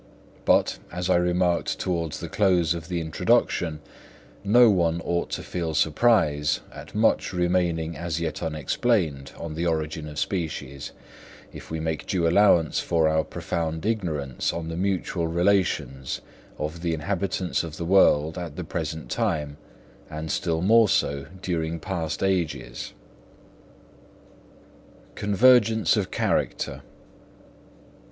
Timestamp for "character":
26.09-26.81